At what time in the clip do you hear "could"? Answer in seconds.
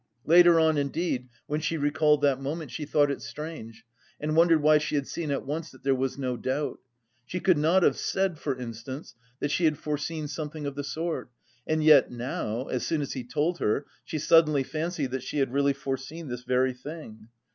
7.39-7.59